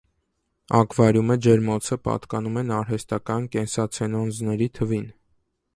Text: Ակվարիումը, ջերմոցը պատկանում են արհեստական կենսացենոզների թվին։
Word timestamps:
Ակվարիումը, 0.77 1.37
ջերմոցը 1.47 1.97
պատկանում 2.07 2.59
են 2.63 2.73
արհեստական 2.81 3.47
կենսացենոզների 3.57 4.71
թվին։ 4.81 5.09